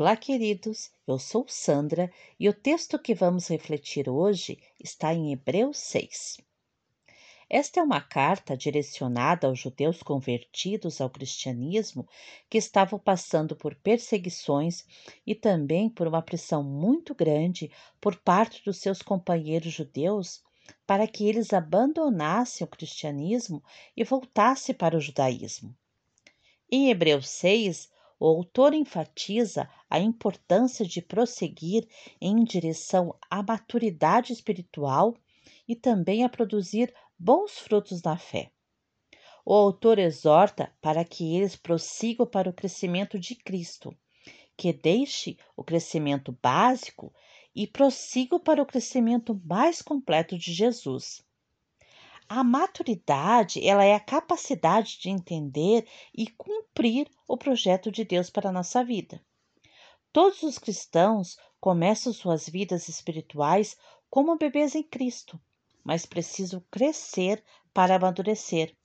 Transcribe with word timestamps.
Olá, 0.00 0.16
queridos. 0.16 0.90
Eu 1.06 1.18
sou 1.18 1.44
Sandra 1.46 2.10
e 2.38 2.48
o 2.48 2.54
texto 2.54 2.98
que 2.98 3.14
vamos 3.14 3.48
refletir 3.48 4.08
hoje 4.08 4.58
está 4.82 5.12
em 5.12 5.30
Hebreus 5.30 5.76
6. 5.76 6.38
Esta 7.50 7.80
é 7.80 7.82
uma 7.82 8.00
carta 8.00 8.56
direcionada 8.56 9.46
aos 9.46 9.58
judeus 9.58 10.02
convertidos 10.02 11.02
ao 11.02 11.10
cristianismo 11.10 12.08
que 12.48 12.56
estavam 12.56 12.98
passando 12.98 13.54
por 13.54 13.74
perseguições 13.74 14.86
e 15.26 15.34
também 15.34 15.90
por 15.90 16.06
uma 16.06 16.22
pressão 16.22 16.62
muito 16.62 17.14
grande 17.14 17.70
por 18.00 18.16
parte 18.16 18.64
dos 18.64 18.78
seus 18.78 19.02
companheiros 19.02 19.70
judeus 19.70 20.42
para 20.86 21.06
que 21.06 21.28
eles 21.28 21.52
abandonassem 21.52 22.64
o 22.64 22.70
cristianismo 22.70 23.62
e 23.94 24.02
voltassem 24.02 24.74
para 24.74 24.96
o 24.96 25.00
judaísmo. 25.00 25.76
Em 26.72 26.88
Hebreus 26.88 27.28
6, 27.28 27.90
o 28.20 28.26
autor 28.26 28.74
enfatiza 28.74 29.66
a 29.88 29.98
importância 29.98 30.84
de 30.84 31.00
prosseguir 31.00 31.88
em 32.20 32.44
direção 32.44 33.16
à 33.30 33.42
maturidade 33.42 34.30
espiritual 34.30 35.16
e 35.66 35.74
também 35.74 36.22
a 36.22 36.28
produzir 36.28 36.94
bons 37.18 37.58
frutos 37.58 38.02
na 38.02 38.18
fé. 38.18 38.52
O 39.42 39.54
autor 39.54 39.98
exorta 39.98 40.70
para 40.82 41.02
que 41.02 41.34
eles 41.34 41.56
prossigam 41.56 42.26
para 42.26 42.50
o 42.50 42.52
crescimento 42.52 43.18
de 43.18 43.34
Cristo, 43.34 43.96
que 44.54 44.70
deixe 44.70 45.38
o 45.56 45.64
crescimento 45.64 46.36
básico 46.42 47.10
e 47.54 47.66
prossigam 47.66 48.38
para 48.38 48.62
o 48.62 48.66
crescimento 48.66 49.40
mais 49.46 49.80
completo 49.80 50.36
de 50.36 50.52
Jesus. 50.52 51.24
A 52.32 52.44
maturidade, 52.44 53.66
ela 53.66 53.84
é 53.84 53.92
a 53.92 53.98
capacidade 53.98 55.00
de 55.00 55.10
entender 55.10 55.84
e 56.14 56.28
cumprir 56.28 57.10
o 57.26 57.36
projeto 57.36 57.90
de 57.90 58.04
Deus 58.04 58.30
para 58.30 58.50
a 58.50 58.52
nossa 58.52 58.84
vida. 58.84 59.20
Todos 60.12 60.40
os 60.44 60.56
cristãos 60.56 61.36
começam 61.58 62.12
suas 62.12 62.48
vidas 62.48 62.88
espirituais 62.88 63.76
como 64.08 64.38
bebês 64.38 64.76
em 64.76 64.82
Cristo, 64.84 65.40
mas 65.82 66.06
precisam 66.06 66.64
crescer 66.70 67.42
para 67.74 67.96
amadurecer, 67.96 68.76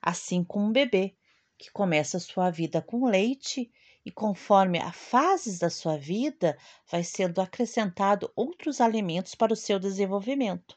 assim 0.00 0.42
como 0.42 0.64
um 0.64 0.72
bebê 0.72 1.14
que 1.58 1.70
começa 1.70 2.18
sua 2.18 2.48
vida 2.48 2.80
com 2.80 3.04
leite 3.04 3.70
e 4.02 4.10
conforme 4.10 4.78
as 4.78 4.96
fases 4.96 5.58
da 5.58 5.68
sua 5.68 5.98
vida 5.98 6.56
vai 6.90 7.04
sendo 7.04 7.42
acrescentado 7.42 8.32
outros 8.34 8.80
alimentos 8.80 9.34
para 9.34 9.52
o 9.52 9.56
seu 9.56 9.78
desenvolvimento. 9.78 10.74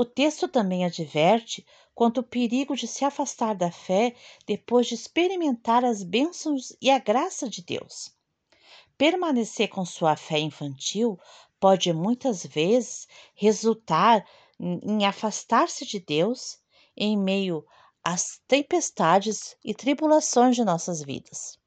O 0.00 0.04
texto 0.04 0.46
também 0.46 0.84
adverte 0.84 1.66
quanto 1.92 2.20
ao 2.20 2.24
perigo 2.24 2.76
de 2.76 2.86
se 2.86 3.04
afastar 3.04 3.52
da 3.56 3.68
fé 3.68 4.14
depois 4.46 4.86
de 4.86 4.94
experimentar 4.94 5.84
as 5.84 6.04
bênçãos 6.04 6.72
e 6.80 6.88
a 6.88 7.00
graça 7.00 7.48
de 7.48 7.62
Deus. 7.62 8.14
Permanecer 8.96 9.66
com 9.66 9.84
sua 9.84 10.14
fé 10.14 10.38
infantil 10.38 11.18
pode 11.58 11.92
muitas 11.92 12.46
vezes 12.46 13.08
resultar 13.34 14.24
em 14.60 15.04
afastar-se 15.04 15.84
de 15.84 15.98
Deus 15.98 16.60
em 16.96 17.18
meio 17.18 17.66
às 18.04 18.40
tempestades 18.46 19.56
e 19.64 19.74
tribulações 19.74 20.54
de 20.54 20.64
nossas 20.64 21.02
vidas. 21.02 21.58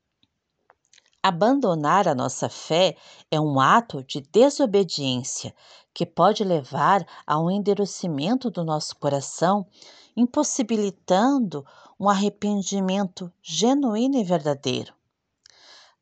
Abandonar 1.24 2.08
a 2.08 2.16
nossa 2.16 2.50
fé 2.50 2.98
é 3.30 3.40
um 3.40 3.60
ato 3.60 4.04
de 4.04 4.22
desobediência 4.22 5.54
que 5.94 6.04
pode 6.04 6.44
levar 6.44 7.06
a 7.28 7.40
um 7.40 7.52
endurecimento 7.52 8.50
do 8.50 8.64
nosso 8.64 8.96
coração, 8.96 9.68
impossibilitando 10.18 11.64
um 12.00 12.10
arrependimento 12.10 13.32
genuíno 13.40 14.18
e 14.18 14.24
verdadeiro. 14.24 14.96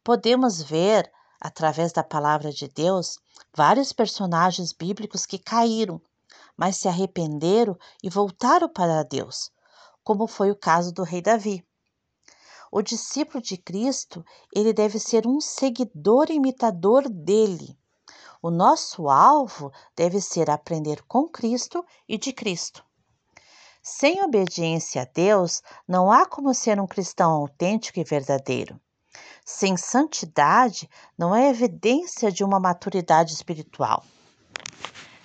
Podemos 0.06 0.62
ver, 0.62 1.12
através 1.38 1.92
da 1.92 2.04
palavra 2.04 2.50
de 2.50 2.70
Deus, 2.70 3.20
vários 3.54 3.92
personagens 3.92 4.72
bíblicos 4.72 5.26
que 5.26 5.38
caíram, 5.38 6.02
mas 6.56 6.78
se 6.78 6.88
arrependeram 6.88 7.78
e 8.02 8.10
voltaram 8.10 8.70
para 8.70 9.04
Deus, 9.04 9.52
como 10.02 10.28
foi 10.28 10.50
o 10.50 10.56
caso 10.56 10.94
do 10.94 11.04
rei 11.04 11.22
Davi. 11.22 11.62
O 12.72 12.82
discípulo 12.82 13.42
de 13.42 13.58
Cristo, 13.58 14.24
ele 14.54 14.74
deve 14.74 15.00
ser 15.00 15.26
um 15.26 15.42
seguidor 15.42 16.30
imitador 16.30 17.10
dele. 17.10 17.78
O 18.42 18.50
nosso 18.50 19.10
alvo 19.10 19.72
deve 19.96 20.22
ser 20.22 20.50
aprender 20.50 21.04
com 21.04 21.28
Cristo 21.28 21.84
e 22.08 22.18
de 22.18 22.32
Cristo. 22.32 22.86
Sem 23.82 24.24
obediência 24.24 25.02
a 25.02 25.06
Deus, 25.06 25.62
não 25.88 26.12
há 26.12 26.26
como 26.26 26.54
ser 26.54 26.80
um 26.80 26.88
cristão 26.88 27.32
autêntico 27.32 28.00
e 28.00 28.04
verdadeiro. 28.04 28.80
Sem 29.44 29.76
santidade, 29.76 30.88
não 31.18 31.36
é 31.36 31.50
evidência 31.50 32.32
de 32.32 32.44
uma 32.44 32.60
maturidade 32.60 33.34
espiritual. 33.34 34.04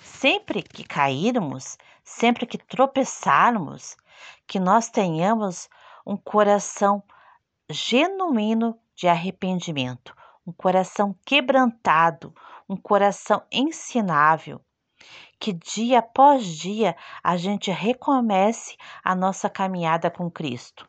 Sempre 0.03 0.63
que 0.63 0.83
cairmos, 0.83 1.77
sempre 2.03 2.47
que 2.47 2.57
tropeçarmos, 2.57 3.95
que 4.47 4.59
nós 4.59 4.89
tenhamos 4.89 5.69
um 6.05 6.17
coração 6.17 7.03
genuíno 7.69 8.79
de 8.95 9.07
arrependimento, 9.07 10.15
um 10.45 10.51
coração 10.51 11.15
quebrantado, 11.25 12.33
um 12.69 12.77
coração 12.77 13.43
ensinável. 13.51 14.61
Que 15.39 15.51
dia 15.51 15.99
após 15.99 16.45
dia 16.45 16.95
a 17.23 17.35
gente 17.37 17.69
recomece 17.71 18.77
a 19.03 19.15
nossa 19.15 19.49
caminhada 19.49 20.09
com 20.09 20.29
Cristo. 20.29 20.87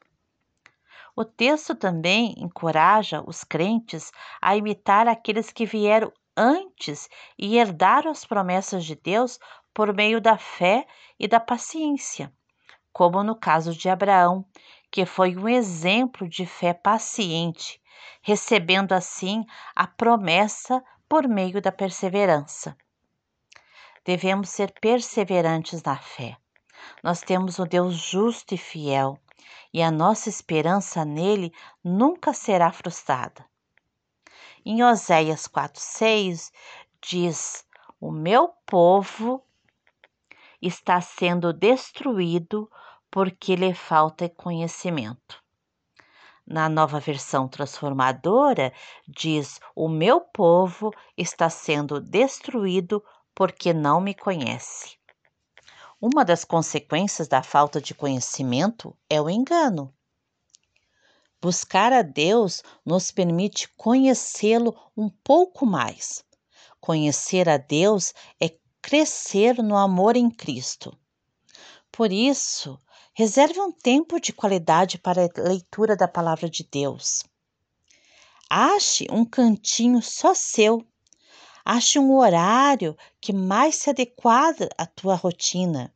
O 1.14 1.24
texto 1.24 1.74
também 1.74 2.34
encoraja 2.36 3.22
os 3.26 3.42
crentes 3.42 4.12
a 4.40 4.54
imitar 4.54 5.08
aqueles 5.08 5.50
que 5.50 5.64
vieram 5.64 6.12
antes 6.36 7.08
e 7.38 7.56
herdaram 7.56 8.10
as 8.10 8.24
promessas 8.24 8.84
de 8.84 8.94
Deus 8.94 9.40
por 9.72 9.94
meio 9.94 10.20
da 10.20 10.36
fé 10.36 10.86
e 11.18 11.26
da 11.26 11.40
paciência, 11.40 12.32
como 12.92 13.22
no 13.22 13.34
caso 13.34 13.72
de 13.72 13.88
Abraão, 13.88 14.44
que 14.90 15.04
foi 15.04 15.36
um 15.36 15.48
exemplo 15.48 16.28
de 16.28 16.46
fé 16.46 16.72
paciente, 16.72 17.80
recebendo 18.22 18.92
assim 18.92 19.44
a 19.74 19.86
promessa 19.86 20.82
por 21.08 21.28
meio 21.28 21.60
da 21.60 21.70
perseverança. 21.70 22.76
Devemos 24.04 24.50
ser 24.50 24.72
perseverantes 24.80 25.82
na 25.82 25.96
fé. 25.96 26.36
Nós 27.02 27.20
temos 27.20 27.58
um 27.58 27.66
Deus 27.66 27.94
justo 27.96 28.54
e 28.54 28.58
fiel, 28.58 29.18
e 29.72 29.82
a 29.82 29.90
nossa 29.90 30.28
esperança 30.28 31.04
nele 31.04 31.52
nunca 31.82 32.32
será 32.32 32.72
frustrada. 32.72 33.44
Em 34.64 34.82
Oséias 34.82 35.46
4,6 35.46 36.50
diz: 37.00 37.64
O 38.00 38.10
meu 38.10 38.48
povo 38.66 39.42
está 40.60 41.00
sendo 41.00 41.52
destruído 41.52 42.70
porque 43.16 43.56
lhe 43.56 43.72
falta 43.72 44.28
conhecimento. 44.28 45.42
Na 46.46 46.68
nova 46.68 47.00
versão 47.00 47.48
transformadora, 47.48 48.74
diz: 49.08 49.58
O 49.74 49.88
meu 49.88 50.20
povo 50.20 50.92
está 51.16 51.48
sendo 51.48 51.98
destruído 51.98 53.02
porque 53.34 53.72
não 53.72 54.02
me 54.02 54.12
conhece. 54.12 54.98
Uma 55.98 56.26
das 56.26 56.44
consequências 56.44 57.26
da 57.26 57.42
falta 57.42 57.80
de 57.80 57.94
conhecimento 57.94 58.94
é 59.08 59.18
o 59.18 59.30
engano. 59.30 59.94
Buscar 61.40 61.94
a 61.94 62.02
Deus 62.02 62.62
nos 62.84 63.10
permite 63.10 63.66
conhecê-lo 63.78 64.76
um 64.94 65.08
pouco 65.08 65.64
mais. 65.64 66.22
Conhecer 66.82 67.48
a 67.48 67.56
Deus 67.56 68.12
é 68.38 68.54
crescer 68.82 69.62
no 69.62 69.74
amor 69.74 70.16
em 70.16 70.30
Cristo. 70.30 70.94
Por 71.96 72.12
isso, 72.12 72.78
Reserve 73.18 73.58
um 73.58 73.72
tempo 73.72 74.20
de 74.20 74.30
qualidade 74.30 74.98
para 74.98 75.24
a 75.24 75.42
leitura 75.42 75.96
da 75.96 76.06
palavra 76.06 76.50
de 76.50 76.62
Deus. 76.62 77.22
Ache 78.50 79.06
um 79.10 79.24
cantinho 79.24 80.02
só 80.02 80.34
seu. 80.34 80.86
Ache 81.64 81.98
um 81.98 82.14
horário 82.14 82.94
que 83.18 83.32
mais 83.32 83.76
se 83.76 83.88
adequada 83.88 84.68
à 84.76 84.84
tua 84.84 85.14
rotina. 85.14 85.94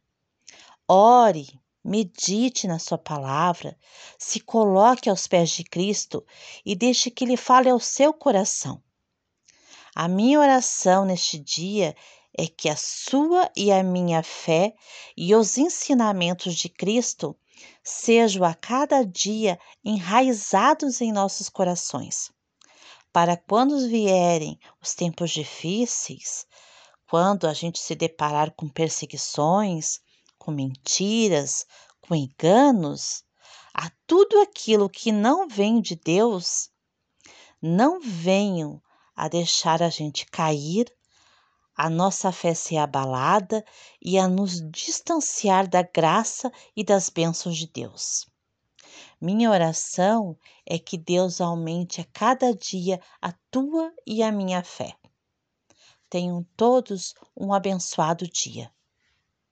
Ore, 0.88 1.60
medite 1.84 2.66
na 2.66 2.78
sua 2.78 2.96
palavra, 2.96 3.76
se 4.18 4.40
coloque 4.40 5.10
aos 5.10 5.26
pés 5.26 5.50
de 5.50 5.62
Cristo 5.62 6.24
e 6.64 6.74
deixe 6.74 7.10
que 7.10 7.22
ele 7.22 7.36
fale 7.36 7.68
ao 7.68 7.78
seu 7.78 8.14
coração. 8.14 8.82
A 9.94 10.08
minha 10.08 10.40
oração 10.40 11.04
neste 11.04 11.38
dia 11.38 11.94
é 12.36 12.46
que 12.46 12.68
a 12.68 12.76
sua 12.76 13.50
e 13.56 13.72
a 13.72 13.82
minha 13.82 14.22
fé 14.22 14.74
e 15.16 15.34
os 15.34 15.58
ensinamentos 15.58 16.54
de 16.54 16.68
Cristo 16.68 17.36
sejam 17.82 18.44
a 18.44 18.54
cada 18.54 19.04
dia 19.04 19.58
enraizados 19.84 21.00
em 21.00 21.12
nossos 21.12 21.48
corações, 21.48 22.30
para 23.12 23.36
quando 23.36 23.88
vierem 23.88 24.58
os 24.80 24.94
tempos 24.94 25.30
difíceis, 25.30 26.46
quando 27.08 27.46
a 27.46 27.52
gente 27.52 27.78
se 27.78 27.94
deparar 27.94 28.52
com 28.52 28.68
perseguições, 28.68 30.00
com 30.38 30.52
mentiras, 30.52 31.66
com 32.00 32.14
enganos, 32.14 33.24
a 33.74 33.90
tudo 34.06 34.40
aquilo 34.40 34.88
que 34.88 35.12
não 35.12 35.48
vem 35.48 35.80
de 35.80 35.96
Deus, 35.96 36.70
não 37.60 38.00
venham 38.00 38.80
a 39.14 39.28
deixar 39.28 39.82
a 39.82 39.90
gente 39.90 40.24
cair, 40.26 40.86
a 41.82 41.88
nossa 41.88 42.30
fé 42.30 42.52
ser 42.52 42.76
abalada 42.76 43.64
e 44.02 44.18
a 44.18 44.28
nos 44.28 44.60
distanciar 44.70 45.66
da 45.66 45.80
graça 45.80 46.52
e 46.76 46.84
das 46.84 47.08
bênçãos 47.08 47.56
de 47.56 47.66
Deus. 47.66 48.28
Minha 49.18 49.50
oração 49.50 50.36
é 50.66 50.78
que 50.78 50.98
Deus 50.98 51.40
aumente 51.40 51.98
a 52.02 52.04
cada 52.12 52.54
dia 52.54 53.00
a 53.18 53.32
tua 53.50 53.90
e 54.06 54.22
a 54.22 54.30
minha 54.30 54.62
fé. 54.62 54.94
Tenham 56.10 56.44
todos 56.54 57.14
um 57.34 57.50
abençoado 57.50 58.28
dia. 58.28 58.70